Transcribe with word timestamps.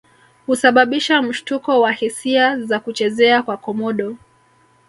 Husababisha 0.45 1.21
mshtuko 1.21 1.81
wa 1.81 1.91
hisia 1.91 2.59
za 2.59 2.79
kuchezea 2.79 3.43
kwa 3.43 3.57
Komodo 3.57 4.17